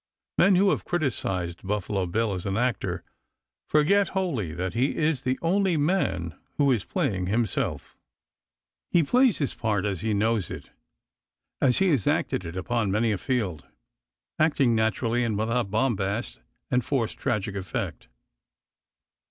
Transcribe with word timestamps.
Men 0.39 0.55
who 0.55 0.71
have 0.71 0.83
criticised 0.83 1.61
Buffalo 1.61 2.07
Bill 2.07 2.33
as 2.33 2.47
an 2.47 2.57
actor 2.57 3.03
forget 3.67 4.07
wholly 4.17 4.51
that 4.51 4.73
he 4.73 4.97
is 4.97 5.21
the 5.21 5.37
only 5.43 5.77
man 5.77 6.33
who 6.57 6.71
is 6.71 6.83
playing 6.83 7.27
himself. 7.27 7.95
He 8.89 9.03
plays 9.03 9.37
his 9.37 9.53
part 9.53 9.85
as 9.85 10.01
he 10.01 10.15
knows 10.15 10.49
it, 10.49 10.71
as 11.61 11.77
he 11.77 11.89
has 11.89 12.07
acted 12.07 12.45
it 12.45 12.55
upon 12.57 12.89
many 12.89 13.11
a 13.11 13.17
field, 13.19 13.67
acting 14.39 14.73
naturally 14.73 15.23
and 15.23 15.37
without 15.37 15.69
bombast 15.69 16.39
and 16.71 16.83
forced 16.83 17.19
tragic 17.19 17.53
effect. 17.53 18.07